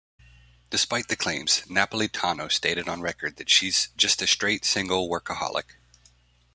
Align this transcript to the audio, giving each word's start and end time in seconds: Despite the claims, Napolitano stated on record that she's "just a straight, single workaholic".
Despite 0.71 1.09
the 1.09 1.15
claims, 1.15 1.61
Napolitano 1.67 2.51
stated 2.51 2.89
on 2.89 3.01
record 3.01 3.35
that 3.35 3.51
she's 3.51 3.89
"just 3.95 4.19
a 4.23 4.25
straight, 4.25 4.65
single 4.65 5.07
workaholic". 5.07 5.75